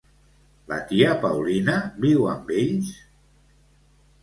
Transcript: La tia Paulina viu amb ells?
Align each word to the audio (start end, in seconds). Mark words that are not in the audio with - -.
La 0.71 0.79
tia 0.91 1.11
Paulina 1.25 1.77
viu 2.07 2.27
amb 2.33 2.51
ells? 2.65 2.91